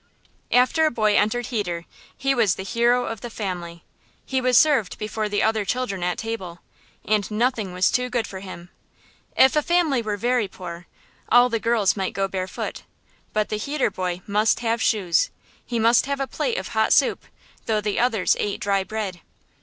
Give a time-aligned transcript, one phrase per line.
[0.51, 1.85] After a boy entered heder,
[2.17, 3.83] he was the hero of the family.
[4.25, 6.57] He was served before the other children at table,
[7.05, 8.69] and nothing was too good for him.
[9.37, 10.87] If the family were very poor,
[11.29, 12.81] all the girls might go barefoot,
[13.31, 15.29] but the heder boy must have shoes;
[15.63, 17.23] he must have a plate of hot soup,
[17.67, 19.21] though the others ate dry bread.